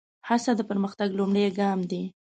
هڅه 0.27 0.51
د 0.55 0.61
پرمختګ 0.69 1.09
لومړی 1.19 1.45
ګام 1.59 1.79
دی. 1.91 2.03